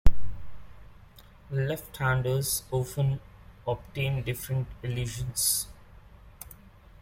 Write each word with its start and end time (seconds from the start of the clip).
Left-handers 1.51 2.63
often 2.71 3.19
obtain 3.67 4.23
different 4.23 4.65
illusions. 4.81 5.67